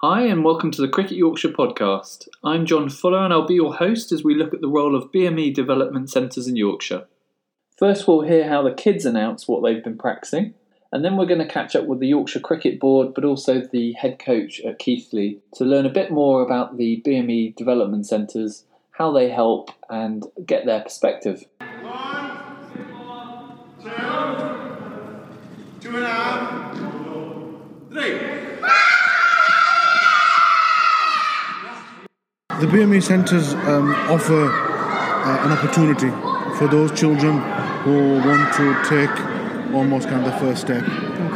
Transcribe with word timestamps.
Hi, 0.00 0.24
and 0.24 0.44
welcome 0.44 0.70
to 0.72 0.82
the 0.82 0.90
Cricket 0.90 1.16
Yorkshire 1.16 1.52
podcast. 1.52 2.28
I'm 2.44 2.66
John 2.66 2.90
Fuller, 2.90 3.24
and 3.24 3.32
I'll 3.32 3.46
be 3.46 3.54
your 3.54 3.76
host 3.76 4.12
as 4.12 4.22
we 4.22 4.34
look 4.34 4.52
at 4.52 4.60
the 4.60 4.68
role 4.68 4.94
of 4.94 5.10
BME 5.10 5.54
development 5.54 6.10
centres 6.10 6.46
in 6.46 6.54
Yorkshire. 6.54 7.06
First, 7.78 8.06
we'll 8.06 8.20
hear 8.20 8.46
how 8.46 8.60
the 8.60 8.74
kids 8.74 9.06
announce 9.06 9.48
what 9.48 9.62
they've 9.62 9.82
been 9.82 9.96
practicing, 9.96 10.52
and 10.92 11.02
then 11.02 11.16
we're 11.16 11.24
going 11.24 11.40
to 11.40 11.48
catch 11.48 11.74
up 11.74 11.86
with 11.86 12.00
the 12.00 12.08
Yorkshire 12.08 12.40
Cricket 12.40 12.78
Board, 12.78 13.14
but 13.14 13.24
also 13.24 13.62
the 13.62 13.92
head 13.92 14.18
coach 14.18 14.60
at 14.60 14.78
Keighley 14.78 15.40
to 15.54 15.64
learn 15.64 15.86
a 15.86 15.90
bit 15.90 16.10
more 16.10 16.42
about 16.42 16.76
the 16.76 17.02
BME 17.02 17.56
development 17.56 18.06
centres, 18.06 18.64
how 18.90 19.10
they 19.10 19.30
help, 19.30 19.70
and 19.88 20.26
get 20.44 20.66
their 20.66 20.82
perspective. 20.82 21.46
One, 21.80 22.36
two, 23.80 23.88
two 25.80 25.96
and 25.96 26.04
a 26.04 26.12
half, 26.12 26.76
three. 27.90 28.35
The 32.60 32.66
BME 32.66 33.02
centres 33.02 33.52
um, 33.52 33.90
offer 34.08 34.46
uh, 34.46 35.44
an 35.44 35.52
opportunity 35.52 36.08
for 36.56 36.66
those 36.68 36.90
children 36.98 37.38
who 37.82 38.14
want 38.14 38.50
to 38.54 38.82
take 38.88 39.74
almost 39.74 40.08
kind 40.08 40.24
of 40.24 40.32
the 40.32 40.38
first 40.38 40.62
step 40.62 40.82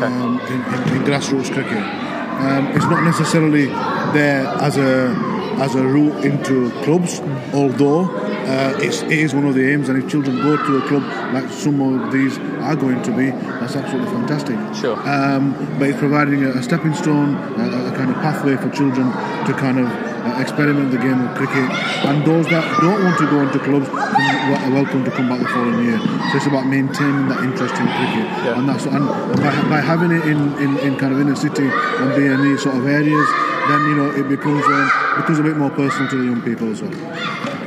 um, 0.00 0.40
in, 0.48 0.54
in, 0.54 0.96
in 0.96 1.02
grassroots 1.04 1.52
cricket. 1.52 1.76
Um, 1.76 2.68
it's 2.68 2.86
not 2.86 3.04
necessarily 3.04 3.66
there 4.14 4.46
as 4.62 4.78
a 4.78 5.14
as 5.60 5.74
a 5.74 5.86
route 5.86 6.24
into 6.24 6.70
clubs, 6.84 7.20
although 7.52 8.04
uh, 8.04 8.78
it's, 8.78 9.02
it 9.02 9.12
is 9.12 9.34
one 9.34 9.44
of 9.44 9.54
the 9.54 9.70
aims. 9.70 9.90
And 9.90 10.02
if 10.02 10.10
children 10.10 10.38
go 10.38 10.56
to 10.56 10.78
a 10.78 10.88
club 10.88 11.02
like 11.34 11.50
some 11.50 11.82
of 11.82 12.10
these 12.10 12.38
are 12.38 12.76
going 12.76 13.02
to 13.02 13.14
be, 13.14 13.30
that's 13.30 13.76
absolutely 13.76 14.10
fantastic. 14.10 14.56
Sure. 14.74 14.96
Um, 15.06 15.52
but 15.78 15.90
it's 15.90 15.98
providing 15.98 16.44
a, 16.44 16.52
a 16.52 16.62
stepping 16.62 16.94
stone, 16.94 17.34
a, 17.34 17.92
a 17.92 17.94
kind 17.94 18.10
of 18.10 18.16
pathway 18.22 18.56
for 18.56 18.70
children 18.70 19.08
to 19.46 19.52
kind 19.58 19.78
of 19.78 20.09
uh, 20.24 20.40
experiment 20.40 20.90
the 20.90 20.98
game 20.98 21.20
of 21.20 21.36
cricket. 21.36 21.70
And 22.06 22.24
those 22.24 22.46
that 22.48 22.64
don't 22.80 23.02
want 23.04 23.18
to 23.18 23.26
go 23.26 23.40
into 23.42 23.58
clubs 23.58 23.88
are 23.88 24.70
welcome 24.70 25.04
to 25.04 25.10
come 25.10 25.28
back 25.28 25.40
the 25.40 25.48
following 25.48 25.84
year. 25.84 25.98
So 26.30 26.36
it's 26.36 26.46
about 26.46 26.66
maintaining 26.66 27.28
that 27.28 27.42
interest 27.44 27.74
in 27.74 27.86
cricket. 27.86 28.26
Yeah. 28.44 28.58
And 28.58 28.68
that's 28.68 28.86
and 28.86 29.06
by, 29.40 29.52
by 29.68 29.80
having 29.80 30.10
it 30.10 30.24
in, 30.26 30.52
in, 30.58 30.78
in 30.78 30.96
kind 30.96 31.12
of 31.12 31.20
inner 31.20 31.36
city 31.36 31.64
and 31.64 32.12
BME 32.12 32.58
sort 32.58 32.76
of 32.76 32.86
areas, 32.86 33.28
then 33.68 33.80
you 33.88 33.96
know 33.96 34.10
it 34.10 34.28
becomes 34.28 34.64
um, 34.66 34.90
becomes 35.16 35.38
a 35.38 35.42
bit 35.42 35.56
more 35.56 35.70
personal 35.70 36.08
to 36.10 36.16
the 36.16 36.24
young 36.24 36.42
people 36.42 36.70
as 36.70 36.82
well. 36.82 36.92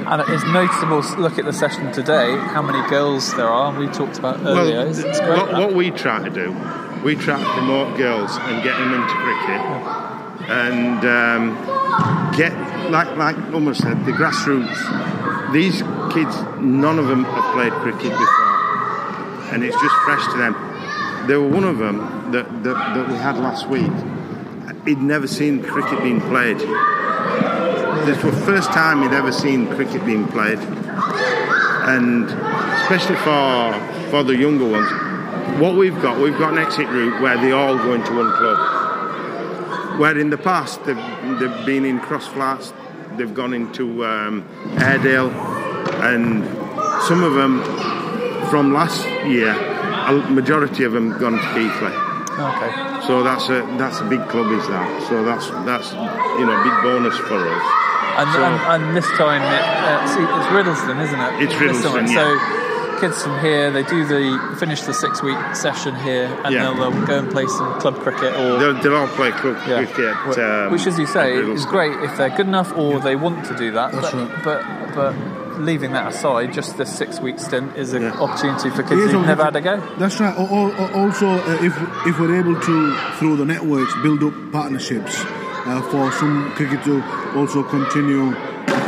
And 0.06 0.22
it's 0.30 0.44
noticeable, 0.44 1.00
look 1.22 1.40
at 1.40 1.46
the 1.46 1.54
session 1.54 1.92
today, 1.94 2.36
how 2.38 2.62
many 2.62 2.88
girls 2.90 3.34
there 3.36 3.48
are. 3.48 3.78
We 3.78 3.88
talked 3.88 4.20
about 4.20 4.42
earlier. 4.46 4.86
it's, 4.86 5.00
it's 5.00 5.20
great. 5.20 5.38
what, 5.38 5.54
what 5.54 5.74
we 5.74 5.92
try 5.92 6.22
to 6.22 6.30
do, 6.30 6.52
we 7.04 7.16
try 7.16 7.40
to 7.40 7.50
promote 7.52 7.98
girls 7.98 8.32
and 8.36 8.62
get 8.64 8.78
them 8.78 8.94
into 8.94 9.14
cricket, 9.14 10.03
and 10.50 11.06
um, 11.06 12.34
get 12.36 12.52
like 12.90 13.16
like 13.18 13.38
almost 13.54 13.82
said 13.82 14.06
the 14.06 14.12
grassroots. 14.12 15.54
These 15.54 15.82
kids, 16.14 16.36
none 16.60 17.00
of 17.00 17.08
them 17.08 17.24
have 17.26 17.54
played 17.54 17.72
cricket 17.74 18.12
before, 18.12 19.54
and 19.54 19.64
it's 19.64 19.80
just 19.80 19.96
fresh 20.04 20.26
to 20.32 20.38
them. 20.38 20.56
There 21.28 21.40
were 21.40 21.48
one 21.48 21.64
of 21.64 21.78
them 21.78 22.32
that, 22.32 22.64
that, 22.64 22.74
that 22.74 23.08
we 23.08 23.16
had 23.16 23.38
last 23.38 23.68
week. 23.70 23.92
He'd 24.86 25.02
never 25.02 25.28
seen 25.28 25.64
cricket 25.64 26.02
being 26.04 26.20
played. 26.20 26.58
This 28.06 28.22
was 28.22 28.36
the 28.36 28.42
first 28.46 28.72
time 28.72 29.02
he'd 29.04 29.16
ever 29.16 29.32
seen 29.32 29.68
cricket 29.68 30.06
being 30.06 30.28
played, 30.28 30.60
and 30.60 32.26
especially 32.82 33.16
for 33.18 33.74
for 34.10 34.24
the 34.24 34.36
younger 34.36 34.66
ones. 34.70 34.90
What 35.60 35.76
we've 35.76 36.00
got, 36.02 36.20
we've 36.20 36.38
got 36.38 36.52
an 36.54 36.60
exit 36.60 36.88
route 36.88 37.22
where 37.22 37.38
they 37.38 37.52
all 37.52 37.78
go 37.78 37.94
into 37.94 38.14
one 38.14 38.32
club. 38.34 38.83
Where 40.00 40.18
in 40.18 40.30
the 40.30 40.38
past 40.38 40.84
they've, 40.86 40.98
they've 41.40 41.66
been 41.66 41.86
in 41.86 42.00
Crossflats, 42.00 42.74
they've 43.18 43.34
gone 43.34 43.54
into 43.54 44.06
um, 44.06 44.48
Airedale, 44.80 45.30
and 46.02 46.44
some 47.08 47.24
of 47.24 47.34
them 47.34 47.62
from 48.50 48.74
last 48.74 49.06
year, 49.26 49.52
a 49.52 50.14
majority 50.30 50.84
of 50.84 50.94
them 50.94 51.18
gone 51.20 51.34
to 51.34 51.40
Keighley. 51.54 51.94
Okay. 52.34 52.72
So 53.08 53.22
that's 53.22 53.50
a 53.50 53.62
that's 53.78 54.00
a 54.00 54.06
big 54.06 54.22
club, 54.30 54.52
is 54.52 54.66
that? 54.68 55.08
So 55.10 55.24
that's 55.24 55.48
that's 55.70 55.92
you 55.94 56.46
know 56.46 56.56
a 56.60 56.64
big 56.64 56.74
bonus 56.82 57.16
for 57.18 57.38
us. 57.38 57.66
And, 58.18 58.30
So- 58.32 58.44
and, 58.44 58.84
and 58.86 58.98
this 58.98 59.08
time, 59.18 59.42
it, 59.42 59.62
uh, 59.62 60.08
see, 60.08 60.22
it's 60.22 60.50
Riddlesden, 60.54 61.00
isn't 61.02 61.20
it? 61.20 61.44
It's 61.44 61.54
Riddlesden, 61.56 62.08
yeah. 62.10 62.14
So 62.14 62.63
kids 63.04 63.22
from 63.22 63.38
here, 63.42 63.70
they 63.72 63.84
do 63.84 64.06
the 64.06 64.56
finish 64.60 64.82
the 64.84 64.94
six 64.94 65.22
week 65.22 65.38
session 65.56 65.94
here, 66.08 66.26
and 66.46 66.54
Yeah. 66.54 66.64
they'll, 66.64 66.76
they'll 66.92 67.06
go 67.06 67.20
and 67.20 67.30
play 67.32 67.46
some 67.48 67.80
club 67.82 67.96
cricket 68.00 68.34
or. 68.34 68.58
They'll, 68.60 68.82
they'll 68.82 68.96
all 68.96 69.08
play 69.20 69.32
club 69.32 69.58
yeah. 69.68 69.84
cricket. 69.86 70.40
Um, 70.40 70.72
Which, 70.72 70.88
as 70.88 70.98
you 70.98 71.06
say, 71.06 71.34
is 71.58 71.66
great 71.66 71.92
if 72.08 72.16
they're 72.18 72.30
good 72.30 72.48
enough 72.48 72.72
or 72.78 73.00
they 73.00 73.16
want 73.18 73.46
to 73.50 73.58
do 73.58 73.72
that. 73.72 73.92
That's 73.92 74.12
but, 74.12 74.30
right. 74.30 74.44
but 74.44 74.96
but 74.96 75.60
leaving 75.60 75.92
that 75.94 76.08
aside, 76.14 76.54
just 76.54 76.78
this 76.78 76.92
six 77.02 77.20
week 77.20 77.40
stint 77.40 77.76
is 77.76 77.94
an 77.94 78.04
Yeah. 78.04 78.22
opportunity 78.24 78.70
for 78.70 78.84
kids 78.84 79.02
is 79.02 79.12
who've 79.12 79.26
never 79.26 79.44
had 79.44 79.56
a 79.56 79.62
go. 79.62 79.76
That's 80.00 80.20
right. 80.22 80.36
Al- 80.38 80.48
al- 80.60 80.74
al- 80.74 80.94
Also, 81.04 81.28
uh, 81.28 81.68
if 81.70 81.74
if 82.10 82.20
we're 82.20 82.36
able 82.40 82.56
to 82.70 82.76
through 83.20 83.36
the 83.38 83.46
networks 83.46 83.94
build 84.06 84.24
up 84.24 84.34
partnerships 84.52 85.14
uh, 85.66 85.82
for 85.92 86.12
some 86.14 86.52
cricket 86.56 86.84
to 86.86 87.04
also 87.36 87.64
continue 87.64 88.34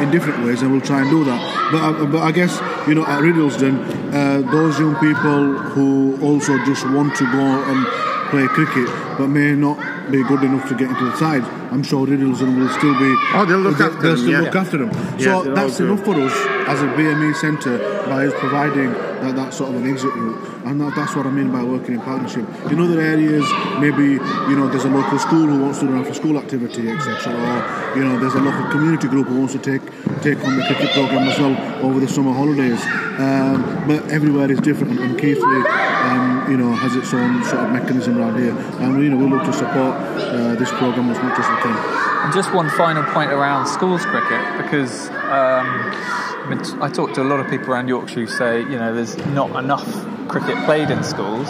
in 0.01 0.11
different 0.11 0.45
ways, 0.45 0.61
and 0.61 0.71
we'll 0.71 0.81
try 0.81 1.01
and 1.01 1.09
do 1.09 1.23
that. 1.23 1.71
But 1.71 1.81
uh, 1.83 2.05
but 2.05 2.21
I 2.23 2.31
guess 2.31 2.59
you 2.87 2.95
know 2.95 3.05
at 3.05 3.21
Riddlesden, 3.21 3.75
uh, 4.13 4.51
those 4.51 4.79
young 4.79 4.95
people 4.95 5.53
who 5.73 6.19
also 6.21 6.57
just 6.65 6.87
want 6.89 7.15
to 7.15 7.23
go 7.31 7.39
and 7.39 7.85
play 8.29 8.47
cricket, 8.47 8.87
but 9.17 9.27
may 9.27 9.53
not 9.53 9.77
be 10.11 10.23
good 10.23 10.43
enough 10.43 10.67
to 10.69 10.75
get 10.75 10.89
into 10.89 11.05
the 11.05 11.15
side. 11.17 11.43
I'm 11.71 11.83
sure 11.83 12.05
Riddlesden 12.05 12.57
will 12.59 12.69
still 12.69 12.93
be. 12.99 13.15
Oh, 13.33 13.45
they'll 13.47 13.59
look 13.59 13.77
they'll, 13.77 13.87
after 13.87 14.01
they'll 14.01 14.15
them, 14.15 14.17
still 14.17 14.31
yeah. 14.31 14.41
look 14.41 14.55
after 14.55 14.77
them. 14.77 14.91
Yeah, 15.19 15.43
So 15.43 15.53
that's 15.53 15.79
enough 15.79 16.03
for 16.03 16.15
us 16.15 16.33
as 16.67 16.81
a 16.81 16.87
BME 16.87 17.35
centre 17.35 17.77
by 18.07 18.25
us 18.25 18.33
providing 18.37 18.91
that, 19.21 19.35
that 19.35 19.53
sort 19.53 19.69
of 19.69 19.81
an 19.81 19.89
exit 19.89 20.13
route. 20.13 20.63
And 20.65 20.81
that, 20.81 20.95
that's 20.95 21.15
what 21.15 21.25
I 21.25 21.31
mean 21.31 21.51
by 21.51 21.63
working 21.63 21.93
in 21.95 22.01
partnership. 22.01 22.45
In 22.71 22.79
other 22.79 22.99
areas, 22.99 23.45
maybe 23.79 24.17
you 24.49 24.55
know 24.55 24.67
there's 24.67 24.85
a 24.85 24.89
local 24.89 25.19
school 25.19 25.45
who 25.45 25.61
wants 25.61 25.79
to 25.79 25.85
run 25.85 26.01
after 26.01 26.13
school 26.13 26.37
activity, 26.37 26.89
etc. 26.89 27.33
Or 27.33 27.97
you 27.97 28.03
know 28.03 28.19
there's 28.19 28.33
a 28.35 28.41
local 28.41 28.69
community 28.71 29.07
group 29.07 29.27
who 29.27 29.37
wants 29.37 29.53
to 29.53 29.59
take 29.59 29.81
take 30.21 30.43
on 30.43 30.57
the 30.57 30.65
cricket 30.65 30.89
program 30.91 31.27
as 31.27 31.37
well 31.37 31.55
over 31.85 31.99
the 31.99 32.07
summer 32.07 32.33
holidays. 32.33 32.81
Um, 33.19 33.87
but 33.87 34.09
everywhere 34.09 34.51
is 34.51 34.59
different, 34.59 34.99
and 34.99 35.19
Keighley, 35.19 35.61
um, 35.69 36.49
you 36.49 36.57
know, 36.57 36.73
has 36.73 36.95
its 36.95 37.13
own 37.13 37.43
sort 37.43 37.63
of 37.63 37.71
mechanism 37.71 38.17
around 38.17 38.39
here, 38.39 38.57
and 38.81 39.03
you 39.03 39.09
know 39.09 39.17
we 39.17 39.29
look 39.29 39.45
to 39.45 39.53
support 39.53 39.95
uh, 39.95 40.55
this 40.55 40.71
program 40.71 41.09
as 41.11 41.21
much 41.21 41.39
as 41.39 41.47
we 41.47 41.61
can. 41.61 42.14
And 42.25 42.33
just 42.33 42.51
one 42.55 42.71
final 42.71 43.03
point 43.13 43.31
around 43.31 43.67
schools 43.67 44.03
cricket, 44.03 44.41
because 44.57 45.09
um, 45.09 45.67
I, 45.69 46.47
mean, 46.49 46.63
t- 46.63 46.73
I 46.81 46.89
talk 46.89 47.13
to 47.13 47.21
a 47.21 47.23
lot 47.23 47.39
of 47.39 47.47
people 47.51 47.69
around 47.71 47.87
Yorkshire 47.87 48.21
who 48.21 48.25
say, 48.25 48.61
you 48.61 48.79
know, 48.79 48.95
there's 48.95 49.15
not 49.27 49.51
enough 49.63 49.85
cricket 50.27 50.57
played 50.65 50.89
in 50.89 51.03
schools. 51.03 51.47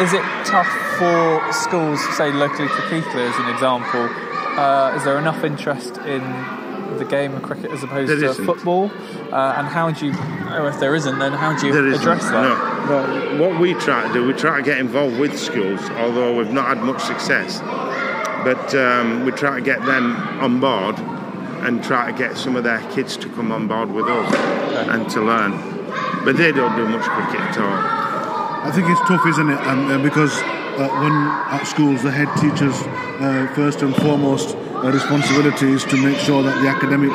Is 0.00 0.14
it 0.14 0.22
tough 0.46 0.72
for 0.98 1.52
schools, 1.52 2.00
say 2.16 2.32
locally 2.32 2.66
to 2.66 2.82
Keighley 2.88 3.24
as 3.24 3.36
an 3.36 3.50
example? 3.50 4.08
Uh, 4.58 4.94
is 4.96 5.04
there 5.04 5.18
enough 5.18 5.44
interest 5.44 5.98
in 5.98 6.22
the 6.96 7.04
game 7.04 7.34
of 7.34 7.42
cricket 7.42 7.70
as 7.70 7.82
opposed 7.82 8.10
There 8.10 8.20
to 8.20 8.30
isn't. 8.30 8.46
football? 8.46 8.90
Uh, 9.30 9.54
and 9.58 9.66
how 9.66 9.90
do 9.90 10.06
you, 10.06 10.12
or 10.50 10.66
if 10.70 10.80
there 10.80 10.94
isn't, 10.94 11.18
then 11.18 11.32
how 11.32 11.54
do 11.58 11.66
you 11.66 11.74
There 11.74 11.86
isn't, 11.88 12.00
address 12.00 12.22
that? 12.30 12.42
No. 12.88 12.88
Well, 12.88 13.50
what 13.50 13.60
we 13.60 13.74
try 13.74 14.06
to 14.08 14.12
do, 14.14 14.26
we 14.26 14.32
try 14.32 14.56
to 14.56 14.62
get 14.62 14.78
involved 14.78 15.18
with 15.18 15.38
schools, 15.38 15.80
although 15.90 16.34
we've 16.34 16.52
not 16.52 16.68
had 16.68 16.78
much 16.78 17.02
success. 17.02 17.60
But 18.44 18.74
um, 18.74 19.24
we 19.24 19.32
try 19.32 19.56
to 19.56 19.64
get 19.64 19.84
them 19.86 20.14
on 20.40 20.60
board 20.60 20.98
and 21.64 21.82
try 21.82 22.10
to 22.10 22.16
get 22.16 22.36
some 22.36 22.56
of 22.56 22.64
their 22.64 22.80
kids 22.92 23.16
to 23.16 23.28
come 23.30 23.50
on 23.50 23.66
board 23.66 23.90
with 23.90 24.06
us 24.06 24.34
and 24.88 25.08
to 25.10 25.22
learn. 25.22 25.52
But 26.24 26.36
they 26.36 26.52
don't 26.52 26.76
do 26.76 26.86
much 26.86 27.04
cricket 27.04 27.40
at 27.40 27.58
all. 27.58 28.04
I 28.64 28.70
think 28.70 28.88
it's 28.88 29.00
tough, 29.08 29.26
isn't 29.26 29.50
it? 29.50 29.60
And 29.60 29.92
uh, 29.92 29.98
because 30.02 30.32
uh, 30.76 30.88
when 31.00 31.12
at 31.12 31.64
schools, 31.64 32.02
the 32.02 32.10
head 32.10 32.28
teachers, 32.40 32.74
uh, 33.20 33.50
first 33.54 33.82
and 33.82 33.94
foremost, 33.96 34.56
uh, 34.56 34.90
responsibility 34.90 35.70
is 35.72 35.84
to 35.84 35.96
make 35.96 36.18
sure 36.18 36.42
that 36.42 36.60
the 36.62 36.68
academic 36.68 37.10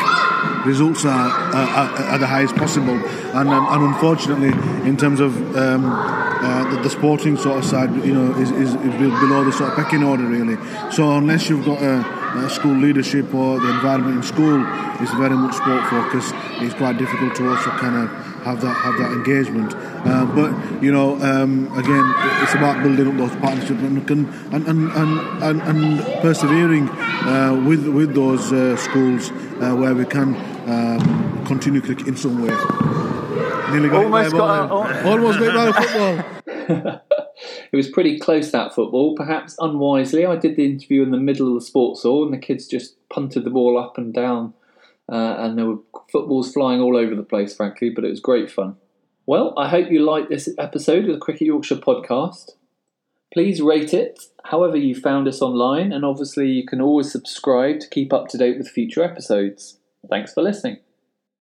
results 0.65 1.05
are, 1.05 1.29
are, 1.29 1.89
are, 2.13 2.17
the 2.17 2.27
highest 2.27 2.55
possible. 2.55 2.95
And, 2.95 3.49
and, 3.49 3.67
and 3.67 3.83
unfortunately, 3.83 4.49
in 4.87 4.97
terms 4.97 5.19
of 5.19 5.35
um, 5.55 5.85
uh, 5.85 6.69
the, 6.71 6.81
the 6.83 6.89
sporting 6.89 7.37
sort 7.37 7.57
of 7.57 7.65
side, 7.65 7.93
you 8.05 8.13
know, 8.13 8.31
is, 8.39 8.51
is, 8.51 8.73
below 8.75 9.43
the 9.43 9.51
sort 9.51 9.69
of 9.69 9.75
pecking 9.75 10.03
order, 10.03 10.25
really. 10.25 10.57
So 10.91 11.17
unless 11.17 11.49
you've 11.49 11.65
got 11.65 11.81
a, 11.81 11.99
a 12.45 12.49
school 12.49 12.75
leadership 12.75 13.33
or 13.33 13.59
the 13.59 13.69
environment 13.69 14.17
in 14.17 14.23
school 14.23 14.65
is 15.01 15.11
very 15.11 15.35
much 15.35 15.55
sport 15.55 15.85
focused, 15.87 16.33
it's 16.61 16.73
quite 16.75 16.97
difficult 16.97 17.35
to 17.35 17.49
also 17.49 17.69
kind 17.71 17.95
of 17.95 18.28
have 18.43 18.61
that 18.61 18.73
have 18.73 18.97
that 18.97 19.11
engagement. 19.11 19.73
Uh, 19.75 20.25
but 20.25 20.83
you 20.83 20.91
know, 20.91 21.15
um, 21.21 21.65
again, 21.77 22.05
it's 22.43 22.53
about 22.53 22.81
building 22.83 23.07
up 23.07 23.17
those 23.17 23.35
partnerships 23.39 23.81
and 23.81 24.09
and 24.09 24.27
and, 24.53 24.67
and, 24.67 25.43
and, 25.43 25.61
and 25.61 26.21
persevering 26.21 26.89
uh, 26.89 27.61
with 27.67 27.87
with 27.87 28.13
those 28.15 28.51
uh, 28.51 28.75
schools 28.77 29.31
uh, 29.61 29.75
where 29.75 29.93
we 29.93 30.05
can 30.05 30.35
um, 30.69 31.45
continue 31.45 31.81
cricket 31.81 32.07
in 32.07 32.15
some 32.15 32.41
way. 32.41 32.55
Nearly 33.71 33.89
got 33.89 34.05
Almost 34.05 34.33
it 34.33 34.37
got 34.37 34.69
ball 34.69 35.07
almost 35.07 35.39
got 35.39 35.47
it 35.47 35.73
by 35.73 35.81
football. 35.81 37.01
it 37.71 37.75
was 37.75 37.89
pretty 37.89 38.19
close 38.19 38.51
that 38.51 38.73
football. 38.73 39.15
Perhaps 39.15 39.55
unwisely, 39.59 40.25
I 40.25 40.35
did 40.35 40.55
the 40.55 40.65
interview 40.65 41.03
in 41.03 41.11
the 41.11 41.17
middle 41.17 41.47
of 41.47 41.55
the 41.55 41.65
sports 41.65 42.03
hall, 42.03 42.23
and 42.23 42.33
the 42.33 42.37
kids 42.37 42.67
just 42.67 42.95
punted 43.09 43.43
the 43.43 43.49
ball 43.49 43.77
up 43.77 43.97
and 43.97 44.13
down, 44.13 44.53
uh, 45.11 45.35
and 45.39 45.57
there 45.57 45.65
were 45.65 45.79
footballs 46.11 46.53
flying 46.53 46.81
all 46.81 46.97
over 46.97 47.15
the 47.15 47.23
place, 47.23 47.55
frankly. 47.55 47.89
But 47.89 48.05
it 48.05 48.09
was 48.09 48.19
great 48.19 48.51
fun. 48.51 48.75
Well, 49.25 49.53
I 49.57 49.69
hope 49.69 49.91
you 49.91 50.03
liked 50.03 50.29
this 50.29 50.49
episode 50.57 51.05
of 51.05 51.13
the 51.13 51.19
Cricket 51.19 51.47
Yorkshire 51.47 51.75
podcast. 51.75 52.51
Please 53.31 53.61
rate 53.61 53.93
it 53.93 54.19
however 54.45 54.75
you 54.75 54.95
found 54.95 55.27
us 55.27 55.41
online, 55.41 55.91
and 55.91 56.03
obviously 56.03 56.47
you 56.47 56.65
can 56.65 56.81
always 56.81 57.11
subscribe 57.11 57.79
to 57.81 57.89
keep 57.89 58.11
up 58.11 58.27
to 58.29 58.37
date 58.37 58.57
with 58.57 58.69
future 58.69 59.03
episodes. 59.03 59.77
Thanks 60.09 60.33
for 60.33 60.41
listening. 60.41 60.79